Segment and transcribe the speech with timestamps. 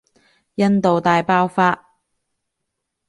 [0.55, 1.99] 印度大爆發